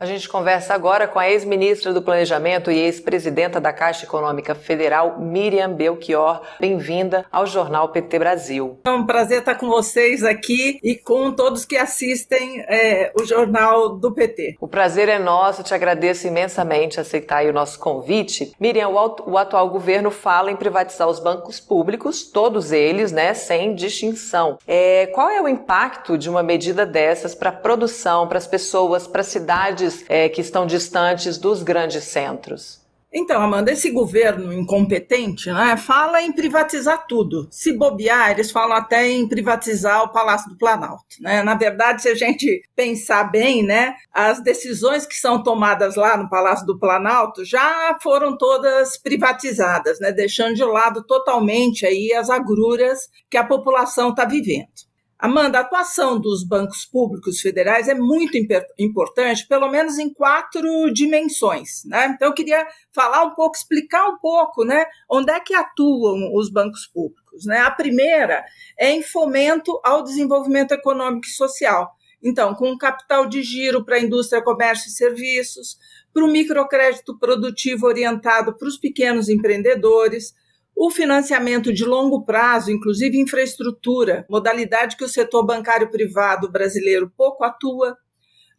[0.00, 5.18] A gente conversa agora com a ex-ministra do Planejamento e ex-presidenta da Caixa Econômica Federal,
[5.18, 6.40] Miriam Belchior.
[6.60, 8.78] Bem-vinda ao Jornal PT Brasil.
[8.84, 13.88] É um prazer estar com vocês aqui e com todos que assistem é, o Jornal
[13.88, 14.56] do PT.
[14.60, 18.52] O prazer é nosso, te agradeço imensamente aceitar o nosso convite.
[18.60, 23.74] Miriam, o, o atual governo fala em privatizar os bancos públicos, todos eles, né, sem
[23.74, 24.58] distinção.
[24.64, 29.04] É, qual é o impacto de uma medida dessas para a produção, para as pessoas,
[29.04, 29.87] para as cidades?
[29.88, 32.86] Cidades é, que estão distantes dos grandes centros?
[33.10, 37.48] Então, Amanda, esse governo incompetente né, fala em privatizar tudo.
[37.50, 41.16] Se bobear, eles falam até em privatizar o Palácio do Planalto.
[41.18, 41.42] Né?
[41.42, 46.28] Na verdade, se a gente pensar bem, né, as decisões que são tomadas lá no
[46.28, 53.08] Palácio do Planalto já foram todas privatizadas, né, deixando de lado totalmente aí as agruras
[53.30, 54.87] que a população está vivendo.
[55.18, 58.38] Amanda, a atuação dos bancos públicos federais é muito
[58.78, 61.82] importante, pelo menos em quatro dimensões.
[61.84, 62.12] Né?
[62.14, 66.48] Então, eu queria falar um pouco, explicar um pouco né, onde é que atuam os
[66.48, 67.44] bancos públicos.
[67.46, 67.58] Né?
[67.58, 68.44] A primeira
[68.78, 71.90] é em fomento ao desenvolvimento econômico e social.
[72.22, 75.78] Então, com capital de giro para a indústria, comércio e serviços,
[76.14, 80.32] para o microcrédito produtivo orientado para os pequenos empreendedores,
[80.78, 87.42] o financiamento de longo prazo, inclusive infraestrutura, modalidade que o setor bancário privado brasileiro pouco
[87.42, 87.96] atua.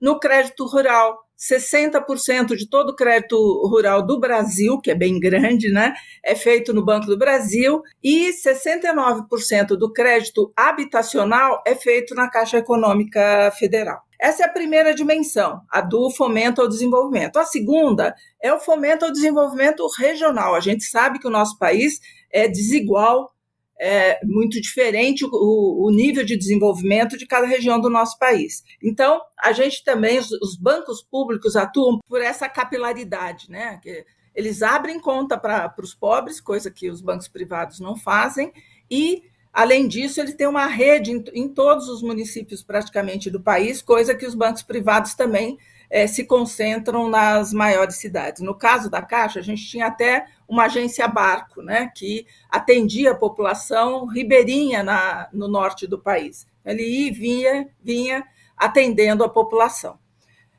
[0.01, 3.37] No crédito rural, 60% de todo o crédito
[3.69, 8.31] rural do Brasil, que é bem grande, né, é feito no Banco do Brasil, e
[8.33, 14.08] 69% do crédito habitacional é feito na Caixa Econômica Federal.
[14.19, 17.39] Essa é a primeira dimensão, a do fomento ao desenvolvimento.
[17.39, 20.55] A segunda é o fomento ao desenvolvimento regional.
[20.55, 23.33] A gente sabe que o nosso país é desigual,
[23.79, 28.61] é muito diferente o, o nível de desenvolvimento de cada região do nosso país.
[28.83, 33.79] Então, a gente também, os, os bancos públicos atuam por essa capilaridade, né?
[33.81, 38.51] Que eles abrem conta para os pobres, coisa que os bancos privados não fazem,
[38.91, 43.81] e Além disso, ele tem uma rede em, em, todos os municípios praticamente do país,
[43.81, 45.57] coisa que os bancos privados também
[45.89, 48.41] é, se concentram nas maiores cidades.
[48.41, 53.15] No caso da Caixa, a gente tinha até uma agência barco, né, que atendia a
[53.15, 56.47] população ribeirinha na, no norte do país.
[56.63, 58.23] Ele ia e vinha, vinha
[58.55, 59.97] atendendo a população.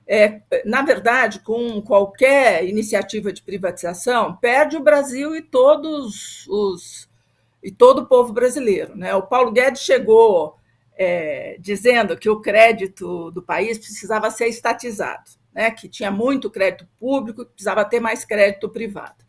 [0.06, 7.09] É, na verdade, com qualquer iniciativa de privatização, perde o Brasil e todos os
[7.62, 8.96] e todo o povo brasileiro.
[8.96, 9.14] Né?
[9.14, 10.56] O Paulo Guedes chegou
[10.96, 15.70] é, dizendo que o crédito do país precisava ser estatizado, né?
[15.70, 19.24] que tinha muito crédito público, precisava ter mais crédito privado.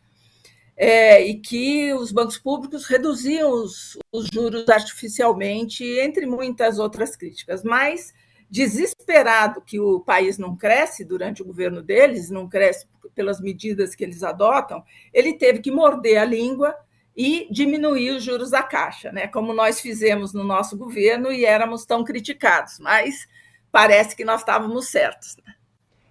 [0.74, 7.62] É, e que os bancos públicos reduziam os, os juros artificialmente, entre muitas outras críticas.
[7.62, 8.12] Mas,
[8.50, 14.02] desesperado que o país não cresce durante o governo deles, não cresce pelas medidas que
[14.02, 14.82] eles adotam,
[15.12, 16.74] ele teve que morder a língua
[17.16, 19.26] e diminuir os juros da Caixa, né?
[19.26, 23.28] como nós fizemos no nosso governo e éramos tão criticados, mas
[23.70, 25.36] parece que nós estávamos certos.
[25.44, 25.54] Né?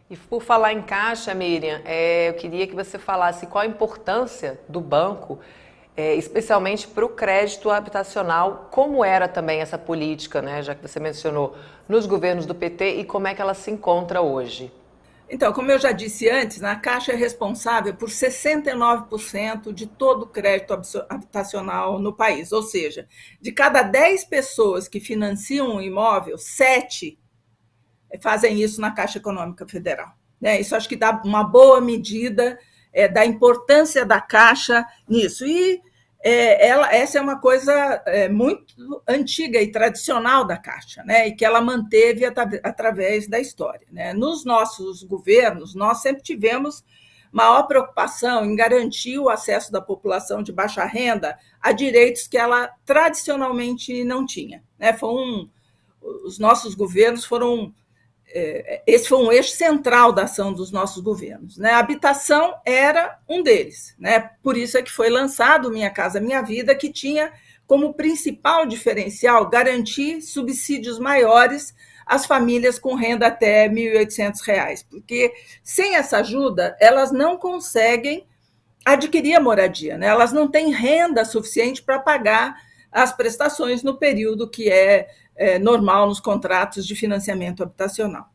[0.09, 4.59] E por falar em Caixa, Miriam, é, eu queria que você falasse qual a importância
[4.67, 5.39] do banco,
[5.97, 10.99] é, especialmente para o crédito habitacional, como era também essa política, né, já que você
[10.99, 11.55] mencionou,
[11.87, 14.71] nos governos do PT e como é que ela se encontra hoje.
[15.33, 20.27] Então, como eu já disse antes, a Caixa é responsável por 69% de todo o
[20.27, 20.73] crédito
[21.07, 22.51] habitacional no país.
[22.51, 23.07] Ou seja,
[23.39, 27.17] de cada 10 pessoas que financiam um imóvel, 7
[28.21, 30.11] fazem isso na Caixa Econômica Federal.
[30.39, 30.59] Né?
[30.59, 32.59] Isso acho que dá uma boa medida
[32.91, 35.45] é, da importância da Caixa nisso.
[35.45, 35.81] E
[36.23, 37.73] é, ela, essa é uma coisa
[38.05, 41.27] é, muito antiga e tradicional da Caixa, né?
[41.27, 43.87] e que ela manteve at através da história.
[43.91, 44.13] Né?
[44.13, 46.83] Nos nossos governos, nós sempre tivemos
[47.31, 52.69] maior preocupação em garantir o acesso da população de baixa renda a direitos que ela
[52.85, 54.63] tradicionalmente não tinha.
[54.77, 54.93] Né?
[54.93, 55.49] Foi um,
[56.01, 57.73] os nossos governos foram
[58.87, 61.57] esse foi um eixo central da ação dos nossos governos.
[61.57, 61.71] Né?
[61.71, 63.95] A habitação era um deles.
[63.99, 64.31] Né?
[64.41, 67.31] Por isso é que foi lançado Minha Casa Minha Vida, que tinha
[67.67, 71.73] como principal diferencial garantir subsídios maiores
[72.05, 75.33] às famílias com renda até R$ 1.800, porque
[75.63, 78.25] sem essa ajuda, elas não conseguem
[78.83, 80.07] adquirir a moradia, né?
[80.07, 82.55] elas não têm renda suficiente para pagar
[82.91, 88.30] as prestações no período que é é, normal nos contratos de financiamento habitacional.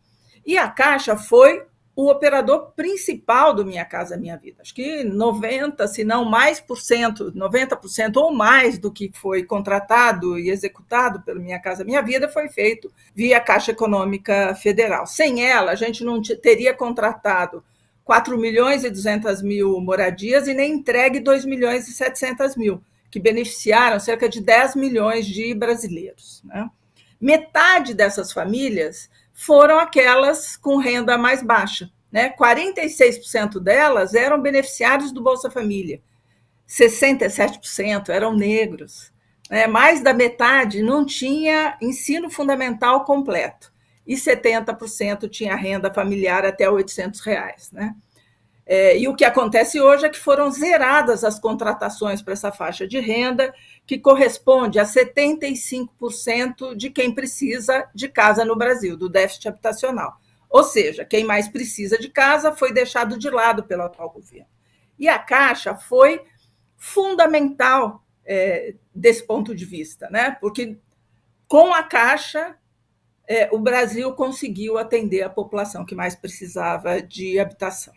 [0.47, 1.67] E a Caixa foi
[1.97, 4.59] o operador principal do Minha Casa Minha Vida.
[4.61, 10.39] Acho que 90, se não mais por cento, 90% ou mais do que foi contratado
[10.39, 15.07] e executado pelo Minha Casa Minha Vida foi feito via Caixa Econômica Federal.
[15.07, 17.65] Sem ela, a gente não teria contratado
[18.05, 23.19] 4 milhões e 200 mil moradias e nem entregue 2 milhões e 700 mil, que
[23.19, 26.43] beneficiaram cerca de 10 milhões de brasileiros.
[26.45, 26.71] Né?
[27.19, 31.91] Metade dessas famílias foram aquelas com renda mais baixa.
[32.11, 32.31] Né?
[32.31, 36.01] 46% delas eram beneficiários do Bolsa Família,
[36.67, 39.13] 67% eram negros,
[39.51, 39.67] né?
[39.67, 43.71] mais da metade não tinha ensino fundamental completo
[44.07, 47.71] e 70% tinha renda familiar até 800 reais.
[47.71, 47.95] Né?
[48.65, 52.87] É, e o que acontece hoje é que foram zeradas as contratações para essa faixa
[52.87, 53.53] de renda,
[53.87, 60.21] que corresponde a 75% de quem precisa de casa no Brasil, do déficit habitacional.
[60.51, 64.49] Ou seja, quem mais precisa de casa foi deixado de lado pelo atual governo.
[64.99, 66.23] E a Caixa foi
[66.77, 70.37] fundamental é, desse ponto de vista, né?
[70.41, 70.77] porque
[71.47, 72.57] com a Caixa
[73.29, 77.95] é, o Brasil conseguiu atender a população que mais precisava de habitação.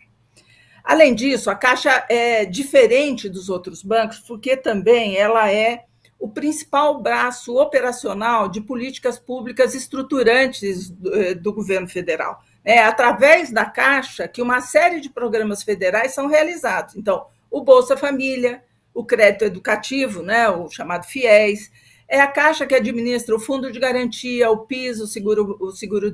[0.84, 5.84] Além disso, a Caixa é diferente dos outros bancos, porque também ela é
[6.18, 12.38] o principal braço operacional de políticas públicas estruturantes do, eh, do governo federal.
[12.62, 16.94] É através da Caixa que uma série de programas federais são realizados.
[16.94, 18.62] Então, o Bolsa Família,
[18.92, 21.70] o crédito educativo, né, o chamado FIES,
[22.06, 26.12] é a Caixa que administra o Fundo de Garantia, o PIS, o seguro, o seguro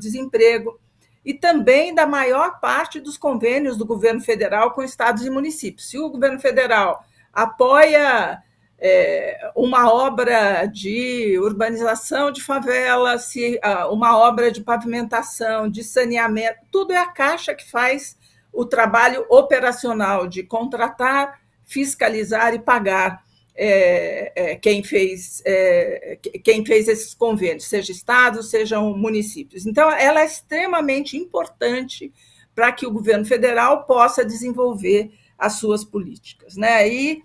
[1.26, 5.90] e também da maior parte dos convênios do governo federal com estados e municípios.
[5.90, 8.40] Se o governo federal apoia
[8.78, 13.58] é, uma obra de urbanização de favela, se
[13.90, 18.16] uma obra de pavimentação, de saneamento, tudo é a Caixa que faz
[18.52, 23.25] o trabalho operacional de contratar, fiscalizar e pagar
[23.56, 29.66] é, é, quem, fez, é, quem fez esses convênios, seja estados, sejam municípios.
[29.66, 32.12] Então, ela é extremamente importante
[32.54, 36.56] para que o governo federal possa desenvolver as suas políticas.
[36.56, 36.88] Né?
[36.88, 37.22] E,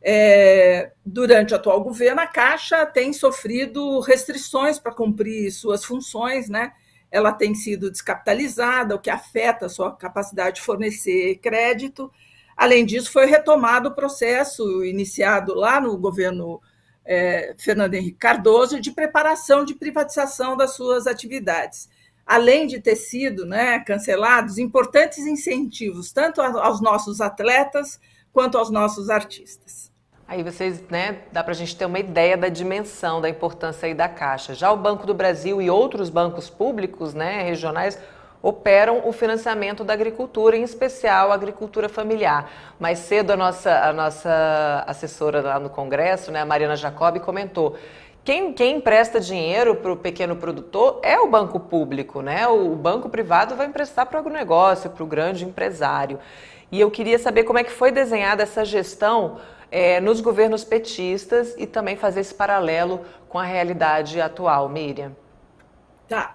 [0.00, 6.72] é, durante o atual governo, a Caixa tem sofrido restrições para cumprir suas funções, né?
[7.10, 12.10] ela tem sido descapitalizada, o que afeta a sua capacidade de fornecer crédito,
[12.56, 16.60] Além disso, foi retomado o processo iniciado lá no governo
[17.04, 21.88] é, Fernando Henrique Cardoso de preparação de privatização das suas atividades.
[22.26, 28.00] Além de ter sido né, cancelados importantes incentivos, tanto aos nossos atletas
[28.32, 29.92] quanto aos nossos artistas.
[30.26, 33.92] Aí vocês, né, dá para a gente ter uma ideia da dimensão, da importância aí
[33.92, 34.54] da Caixa.
[34.54, 37.98] Já o Banco do Brasil e outros bancos públicos, né, regionais,
[38.44, 42.50] operam o financiamento da agricultura, em especial a agricultura familiar.
[42.78, 47.74] Mais cedo, a nossa, a nossa assessora lá no Congresso, né, a Mariana Jacobi, comentou
[48.22, 52.46] quem, quem empresta dinheiro para o pequeno produtor é o banco público, né?
[52.46, 56.18] O banco privado vai emprestar para o agronegócio, para o grande empresário.
[56.70, 59.38] E eu queria saber como é que foi desenhada essa gestão
[59.70, 65.12] é, nos governos petistas e também fazer esse paralelo com a realidade atual, Miriam.
[66.08, 66.34] Tá.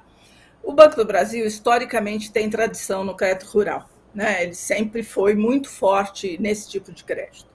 [0.64, 3.90] O Banco do Brasil, historicamente, tem tradição no crédito rural.
[4.14, 4.44] Né?
[4.44, 7.48] Ele sempre foi muito forte nesse tipo de crédito.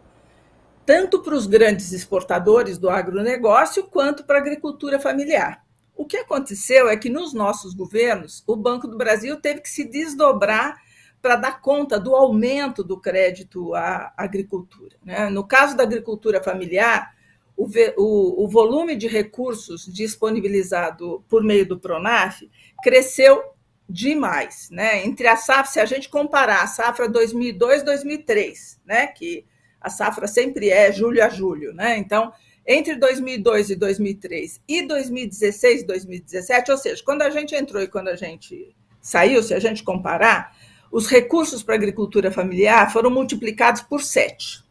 [0.87, 5.65] Tanto para os grandes exportadores do agronegócio, quanto para a agricultura familiar.
[5.97, 9.85] O que aconteceu é que nos nossos governos, o Banco do Brasil teve que se
[9.85, 10.77] desdobrar
[11.23, 14.97] para dar conta do aumento do crédito à agricultura.
[15.03, 15.31] Né?
[15.31, 17.14] No caso da agricultura familiar,
[17.57, 22.43] o, o, o, volume de recursos disponibilizado por meio do Pronaf
[22.83, 23.43] cresceu
[23.89, 25.05] demais, né?
[25.05, 29.45] Entre a safra, se a gente comparar a safra 2002-2003, né, que
[29.81, 31.99] a safra sempre é julho a julho, né?
[31.99, 32.33] Então,
[32.67, 37.89] entre 2002 e 2003 e 2016 e 2017, ou seja, quando a gente entrou e
[37.89, 40.57] quando a gente saiu, se a gente comparar,
[40.91, 44.64] os recursos para agricultura familiar foram multiplicados por sete.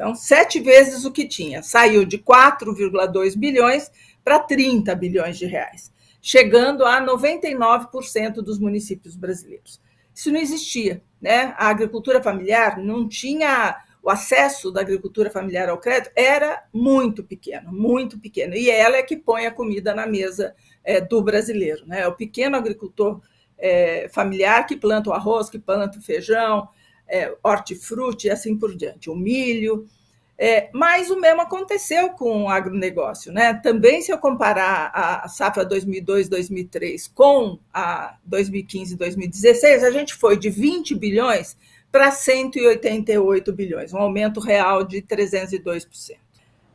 [0.00, 1.62] Então, sete vezes o que tinha.
[1.62, 3.90] Saiu de 4,2 bilhões
[4.24, 9.80] para 30 bilhões de reais chegando a 99% dos municípios brasileiros.
[10.14, 11.54] Isso não existia, né?
[11.56, 17.70] A agricultura familiar não tinha o acesso da agricultura familiar ao crédito era muito pequeno,
[17.70, 18.54] muito pequeno.
[18.54, 22.06] E ela é que põe a comida na mesa é, do brasileiro, né?
[22.06, 23.20] O pequeno agricultor
[23.58, 26.68] é, familiar que planta o arroz, que planta o feijão,
[27.10, 29.86] é, hortifruti e assim por diante, o milho.
[30.42, 33.30] É, mas o mesmo aconteceu com o agronegócio.
[33.30, 33.52] Né?
[33.52, 40.94] Também, se eu comparar a safra 2002-2003 com a 2015-2016, a gente foi de 20
[40.94, 41.58] bilhões
[41.92, 46.16] para 188 bilhões, um aumento real de 302%.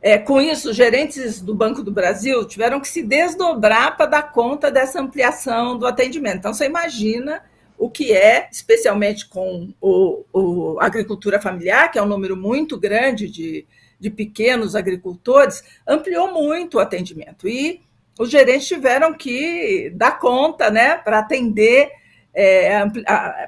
[0.00, 4.70] É, com isso, gerentes do Banco do Brasil tiveram que se desdobrar para dar conta
[4.70, 6.36] dessa ampliação do atendimento.
[6.36, 7.42] Então, você imagina
[7.78, 13.28] o que é, especialmente com o, o agricultura familiar, que é um número muito grande
[13.28, 13.66] de,
[13.98, 17.48] de pequenos agricultores, ampliou muito o atendimento.
[17.48, 17.80] E
[18.18, 21.90] os gerentes tiveram que dar conta né, para atender,
[22.34, 22.82] é,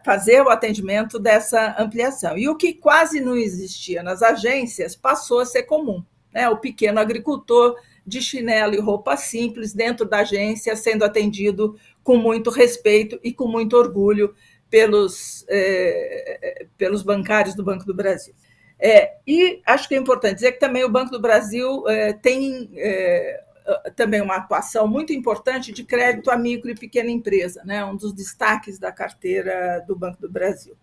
[0.05, 2.37] fazer o atendimento dessa ampliação.
[2.37, 6.05] E o que quase não existia nas agências passou a ser comum.
[6.33, 6.49] Né?
[6.49, 11.79] O pequeno agricultor de chinelo e roupa simples dentro da agência, sendo atendido
[12.09, 14.35] com muito respeito e com muito orgulho
[14.71, 18.33] pelos, é, pelos bancários do Banco do Brasil.
[18.81, 22.71] É, e acho que é importante dizer que também o Banco do Brasil é, tem
[22.77, 23.45] é,
[23.95, 28.15] também uma atuação muito importante de crédito a micro e pequena empresa, né, um dos
[28.15, 30.75] destaques da carteira do Banco do Brasil.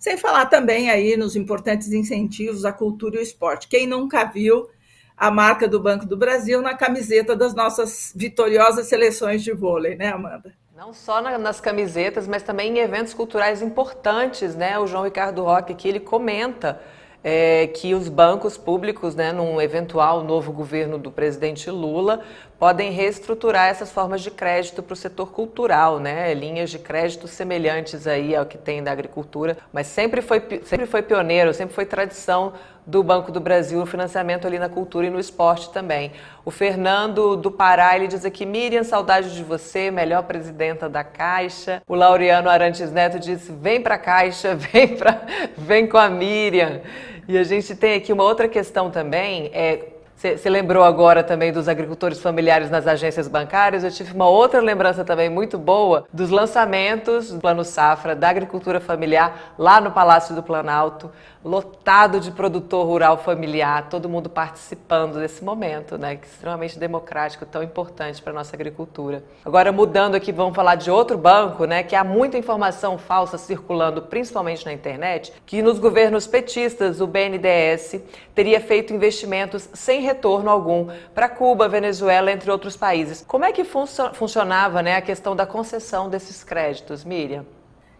[0.00, 3.68] Sem falar também aí nos importantes incentivos à cultura e ao esporte.
[3.68, 4.68] Quem nunca viu
[5.16, 10.08] a marca do Banco do Brasil na camiseta das nossas vitoriosas seleções de vôlei, né,
[10.08, 10.60] Amanda?
[10.84, 14.76] Não só nas camisetas, mas também em eventos culturais importantes, né?
[14.80, 16.80] O João Ricardo Roque aqui, ele comenta
[17.22, 22.22] é, que os bancos públicos, né, num eventual novo governo do presidente Lula,
[22.58, 26.34] podem reestruturar essas formas de crédito para o setor cultural, né?
[26.34, 31.00] Linhas de crédito semelhantes aí ao que tem da agricultura, mas sempre foi, sempre foi
[31.00, 32.54] pioneiro, sempre foi tradição
[32.86, 36.12] do Banco do Brasil, o financiamento ali na cultura e no esporte também.
[36.44, 41.82] O Fernando do Pará, ele diz aqui, Miriam, saudade de você, melhor presidenta da Caixa.
[41.86, 45.20] O Laureano Arantes Neto disse, vem para a Caixa, vem, pra,
[45.56, 46.80] vem com a Miriam.
[47.28, 51.68] E a gente tem aqui uma outra questão também, é você lembrou agora também dos
[51.68, 53.82] agricultores familiares nas agências bancárias.
[53.82, 58.78] Eu tive uma outra lembrança também muito boa dos lançamentos do Plano Safra da agricultura
[58.78, 61.10] familiar lá no Palácio do Planalto,
[61.44, 67.62] lotado de produtor rural familiar, todo mundo participando desse momento, né, é extremamente democrático, tão
[67.62, 69.24] importante para a nossa agricultura.
[69.44, 74.02] Agora mudando aqui, vamos falar de outro banco, né, que há muita informação falsa circulando,
[74.02, 78.00] principalmente na internet, que nos governos petistas o BNDES
[78.34, 83.24] teria feito investimentos sem retorno algum para Cuba, Venezuela, entre outros países.
[83.26, 87.44] Como é que funcionava né, a questão da concessão desses créditos, Miriam?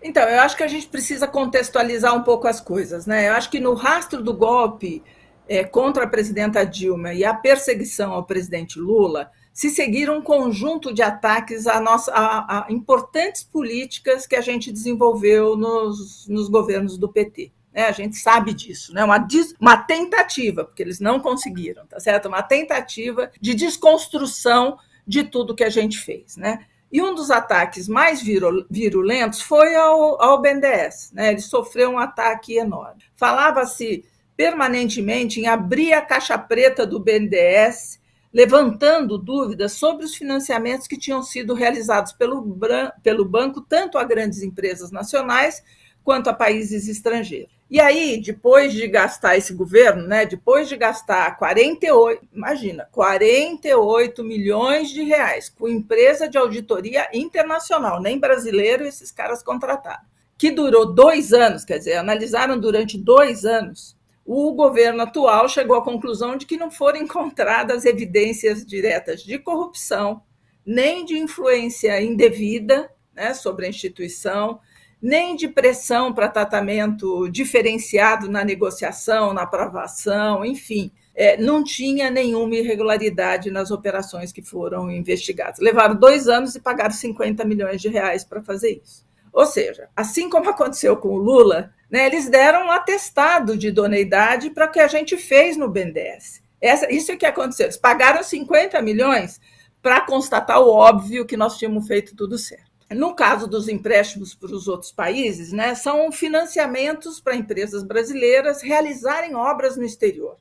[0.02, 3.06] Então, eu acho que a gente precisa contextualizar um pouco as coisas.
[3.06, 3.28] Né?
[3.28, 5.02] Eu acho que no rastro do golpe
[5.48, 10.92] é, contra a presidenta Dilma e a perseguição ao presidente Lula, se seguiram um conjunto
[10.94, 16.96] de ataques a, nossa, a, a importantes políticas que a gente desenvolveu nos, nos governos
[16.96, 17.52] do PT.
[17.72, 17.84] Né?
[17.84, 19.04] A gente sabe disso, né?
[19.04, 19.26] uma,
[19.60, 22.28] uma tentativa, porque eles não conseguiram, tá certo?
[22.28, 26.36] Uma tentativa de desconstrução de tudo que a gente fez.
[26.36, 26.64] Né?
[26.92, 31.12] E um dos ataques mais virulentos foi ao, ao BNDES.
[31.14, 31.30] Né?
[31.30, 33.02] Ele sofreu um ataque enorme.
[33.16, 34.04] Falava-se
[34.36, 37.98] permanentemente em abrir a caixa preta do BNDES,
[38.30, 42.58] levantando dúvidas sobre os financiamentos que tinham sido realizados pelo,
[43.02, 45.62] pelo banco, tanto a grandes empresas nacionais
[46.04, 47.61] quanto a países estrangeiros.
[47.72, 54.90] E aí, depois de gastar esse governo, né, depois de gastar 48, imagina, 48 milhões
[54.90, 60.02] de reais com empresa de auditoria internacional, nem brasileiro esses caras contrataram,
[60.36, 65.82] que durou dois anos, quer dizer, analisaram durante dois anos, o governo atual chegou à
[65.82, 70.22] conclusão de que não foram encontradas evidências diretas de corrupção,
[70.64, 74.60] nem de influência indevida né, sobre a instituição,
[75.02, 80.92] nem de pressão para tratamento diferenciado na negociação, na aprovação, enfim.
[81.14, 85.58] É, não tinha nenhuma irregularidade nas operações que foram investigadas.
[85.58, 89.04] Levaram dois anos e pagaram 50 milhões de reais para fazer isso.
[89.32, 94.50] Ou seja, assim como aconteceu com o Lula, né, eles deram um atestado de idoneidade
[94.50, 96.40] para o que a gente fez no BNDES.
[96.60, 97.66] Essa, isso é que aconteceu.
[97.66, 99.40] Eles pagaram 50 milhões
[99.82, 102.71] para constatar o óbvio que nós tínhamos feito tudo certo.
[102.94, 109.34] No caso dos empréstimos para os outros países, né, são financiamentos para empresas brasileiras realizarem
[109.34, 110.36] obras no exterior.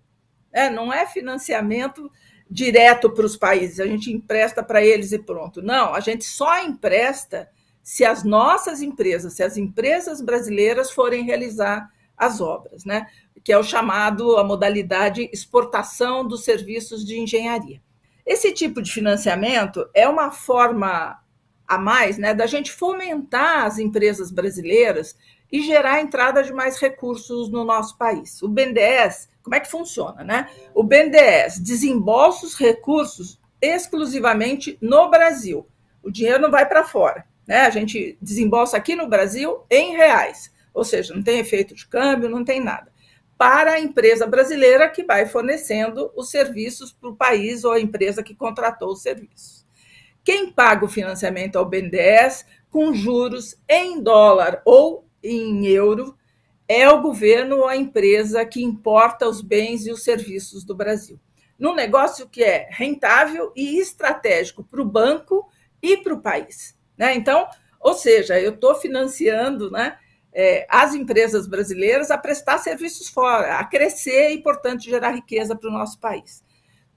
[0.52, 2.12] É, não é financiamento
[2.50, 5.62] direto para os países, a gente empresta para eles e pronto.
[5.62, 7.50] Não, a gente só empresta
[7.82, 13.08] se as nossas empresas, se as empresas brasileiras forem realizar as obras, né?
[13.44, 17.82] que é o chamado, a modalidade exportação dos serviços de engenharia.
[18.26, 21.20] Esse tipo de financiamento é uma forma
[21.72, 25.16] a mais, né, da gente fomentar as empresas brasileiras
[25.50, 28.42] e gerar a entrada de mais recursos no nosso país.
[28.42, 30.50] O BNDES, como é que funciona, né?
[30.76, 35.66] O BNDES desembolsa os recursos exclusivamente no Brasil.
[36.04, 37.62] O dinheiro não vai para fora, né?
[37.62, 42.28] A gente desembolsa aqui no Brasil em reais, ou seja, não tem efeito de câmbio,
[42.28, 42.92] não tem nada.
[43.38, 48.22] Para a empresa brasileira que vai fornecendo os serviços para o país ou a empresa
[48.22, 49.61] que contratou os serviços.
[50.24, 56.16] Quem paga o financiamento ao BNDES com juros em dólar ou em euro
[56.68, 61.20] é o governo ou a empresa que importa os bens e os serviços do Brasil.
[61.60, 65.50] Num negócio que é rentável e estratégico para o banco
[65.82, 66.78] e para o país.
[66.98, 67.14] Né?
[67.16, 67.48] Então,
[67.80, 69.98] ou seja, eu estou financiando né,
[70.32, 75.70] é, as empresas brasileiras a prestar serviços fora, a crescer e, portanto, gerar riqueza para
[75.70, 76.44] o nosso país.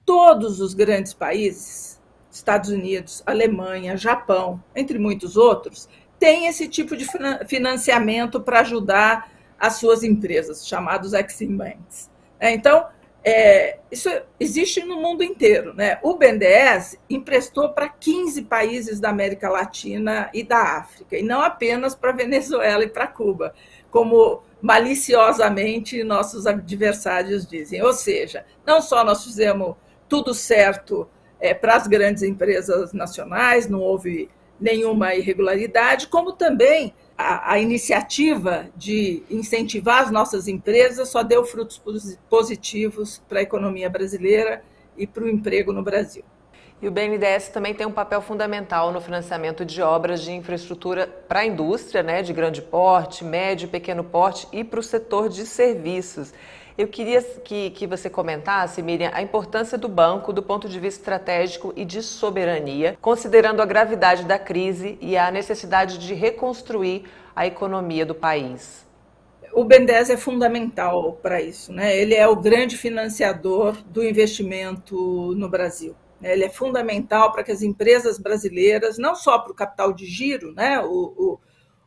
[0.05, 1.99] Todos os grandes países,
[2.35, 5.87] Estados Unidos, Alemanha, Japão, entre muitos outros,
[6.19, 7.07] têm esse tipo de
[7.47, 12.11] financiamento para ajudar as suas empresas, chamados Exim Banks.
[12.37, 12.87] É, então,
[13.23, 15.73] é, isso existe no mundo inteiro.
[15.73, 15.97] Né?
[16.03, 21.95] O BNDES emprestou para 15 países da América Latina e da África, e não apenas
[21.95, 23.53] para Venezuela e para Cuba,
[23.89, 27.81] como maliciosamente nossos adversários dizem.
[27.81, 29.75] Ou seja, não só nós fizemos
[30.09, 31.09] tudo certo
[31.45, 38.67] é, para as grandes empresas nacionais, não houve nenhuma irregularidade, como também a, a, iniciativa
[38.75, 41.81] de incentivar as nossas empresas só deu frutos
[42.29, 44.63] positivos para a economia brasileira
[44.97, 46.23] e para o emprego no Brasil.
[46.81, 51.39] E o BNDES também tem um papel fundamental no financiamento de obras de infraestrutura para
[51.39, 55.45] a indústria, né, de grande porte, médio e pequeno porte e para o setor de
[55.45, 56.33] serviços.
[56.77, 60.99] Eu queria que, que você comentasse, Miriam, a importância do banco do ponto de vista
[60.99, 67.47] estratégico e de soberania, considerando a gravidade da crise e a necessidade de reconstruir a
[67.47, 68.85] economia do país.
[69.53, 71.95] O BNDES é fundamental para isso, né?
[71.97, 75.95] Ele é o grande financiador do investimento no Brasil.
[76.21, 80.53] Ele é fundamental para que as empresas brasileiras, não só para o capital de giro,
[80.53, 80.81] né?
[80.81, 81.39] O, o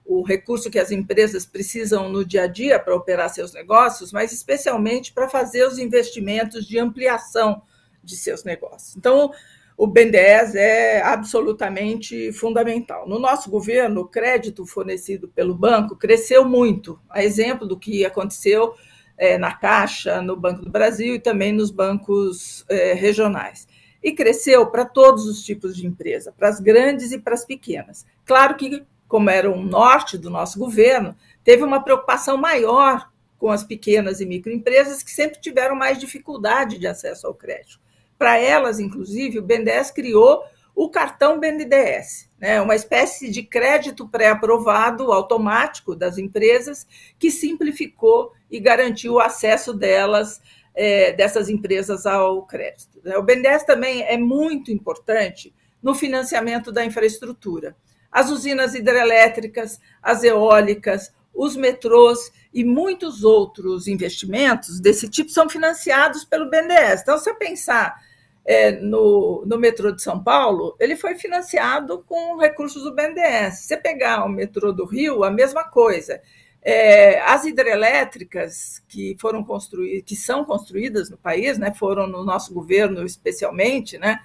[0.09, 4.33] o recurso que as empresas precisam no dia a dia para operar seus negócios, mas
[4.33, 7.61] especialmente para fazer os investimentos de ampliação
[8.03, 8.97] de seus negócios.
[8.97, 9.31] Então,
[9.77, 13.07] o BNDES é absolutamente fundamental.
[13.07, 18.75] No nosso governo, o crédito fornecido pelo banco cresceu muito, a exemplo do que aconteceu
[19.19, 23.68] é, na Caixa, no Banco do Brasil e também nos bancos é, regionais.
[24.03, 28.07] E cresceu para todos os tipos de empresa, para as grandes e para as pequenas.
[28.25, 33.64] Claro que como era um norte do nosso governo, teve uma preocupação maior com as
[33.64, 37.81] pequenas e microempresas que sempre tiveram mais dificuldade de acesso ao crédito.
[38.18, 40.44] Para elas, inclusive, o BNDES criou
[40.75, 46.87] o cartão BNDES, né, uma espécie de crédito pré-aprovado automático das empresas
[47.18, 50.40] que simplificou e garantiu o acesso delas,
[50.75, 53.01] é, dessas empresas ao crédito.
[53.16, 57.75] O BNDES também é muito importante no financiamento da infraestrutura
[58.11, 66.25] as usinas hidrelétricas, as eólicas, os metrôs e muitos outros investimentos desse tipo são financiados
[66.25, 67.03] pelo BNDES.
[67.03, 68.03] Então, se eu pensar
[68.44, 73.59] é, no, no metrô de São Paulo, ele foi financiado com recursos do BNDES.
[73.59, 76.21] Se você pegar o metrô do Rio, a mesma coisa.
[76.61, 82.53] É, as hidrelétricas que foram construídas, que são construídas no país, né, foram no nosso
[82.53, 84.18] governo especialmente, né,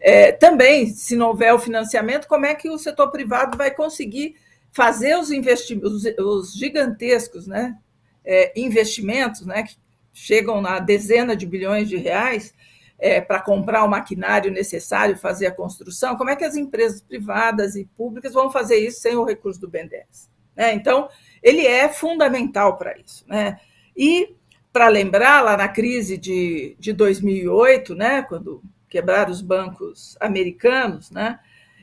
[0.00, 4.34] é, também, se não houver o financiamento, como é que o setor privado vai conseguir
[4.72, 7.76] fazer os, investimentos, os gigantescos né,
[8.24, 9.76] é, investimentos, né, que
[10.12, 12.54] chegam na dezena de bilhões de reais,
[12.98, 17.74] é, para comprar o maquinário necessário, fazer a construção, como é que as empresas privadas
[17.74, 20.30] e públicas vão fazer isso sem o recurso do BNDES?
[20.54, 20.74] Né?
[20.74, 21.08] Então,
[21.42, 23.24] ele é fundamental para isso.
[23.26, 23.58] Né?
[23.96, 24.34] E,
[24.70, 31.38] para lembrar, lá na crise de, de 2008, né, quando quebrar os bancos americanos, né?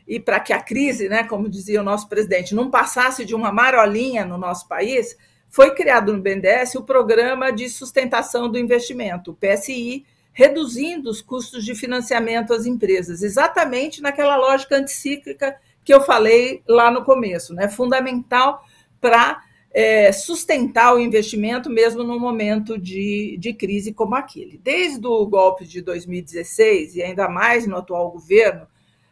[0.06, 3.52] E para que a crise, né, como dizia o nosso presidente, não passasse de uma
[3.52, 5.18] marolinha no nosso país,
[5.50, 11.66] foi criado no BNDES o Programa de Sustentação do Investimento, o PSI, reduzindo os custos
[11.66, 17.68] de financiamento às empresas, exatamente naquela lógica anticíclica que eu falei lá no começo, né?
[17.68, 18.64] Fundamental
[19.02, 19.42] para
[19.72, 24.58] é, sustentar o investimento mesmo num momento de, de crise como aquele.
[24.58, 28.68] Desde o golpe de 2016 e ainda mais no atual governo,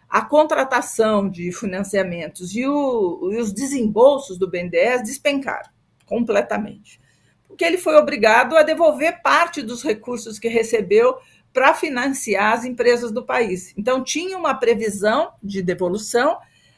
[0.10, 5.70] a contratação de financiamentos e, o, e os desembolsos do BNDES despencaram
[6.06, 7.00] completamente,
[7.48, 11.18] porque ele foi obrigado a devolver parte dos recursos que recebeu
[11.52, 13.74] para financiar as empresas do país.
[13.78, 16.38] Então, tinha uma previsão de devolução,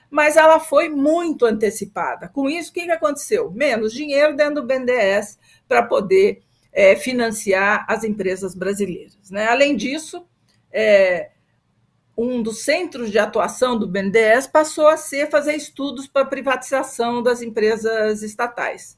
[0.10, 2.28] mas ela foi muito antecipada.
[2.28, 3.52] Com isso, o que aconteceu?
[3.52, 6.42] Menos dinheiro dentro do BNDES para poder
[6.72, 9.18] é, financiar as empresas brasileiras.
[9.30, 9.48] Né?
[9.48, 10.26] Além disso,
[10.72, 11.32] é,
[12.18, 17.42] um dos centros de atuação do BNDES passou a ser fazer estudos para privatização das
[17.42, 18.98] empresas estatais,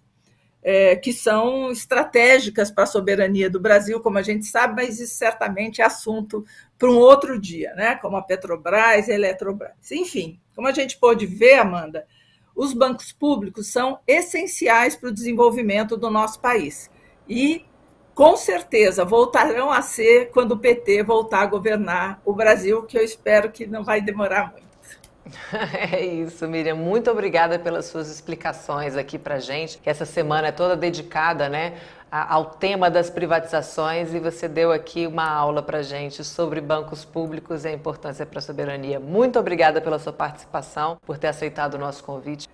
[0.61, 5.15] é, que são estratégicas para a soberania do Brasil, como a gente sabe, mas isso
[5.15, 6.45] certamente é assunto
[6.77, 7.95] para um outro dia, né?
[7.95, 9.91] como a Petrobras a Eletrobras.
[9.91, 12.05] Enfim, como a gente pôde ver, Amanda,
[12.55, 16.91] os bancos públicos são essenciais para o desenvolvimento do nosso país.
[17.27, 17.65] E
[18.13, 23.03] com certeza voltarão a ser quando o PT voltar a governar o Brasil, que eu
[23.03, 24.68] espero que não vai demorar muito.
[25.91, 26.75] É isso, Miriam.
[26.75, 29.77] Muito obrigada pelas suas explicações aqui para gente.
[29.77, 31.73] Que essa semana é toda dedicada, né,
[32.11, 37.65] ao tema das privatizações e você deu aqui uma aula para gente sobre bancos públicos
[37.65, 38.99] e a importância para a soberania.
[38.99, 42.47] Muito obrigada pela sua participação, por ter aceitado o nosso convite.